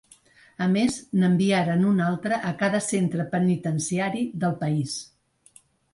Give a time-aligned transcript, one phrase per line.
[0.65, 4.97] A més, n’enviaran un altre a cada centre penitenciari del país.